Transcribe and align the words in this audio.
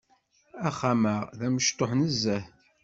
Axxam-a 0.67 1.15
d 1.37 1.39
amecṭuḥ 1.47 1.91
nezzeh. 1.99 2.43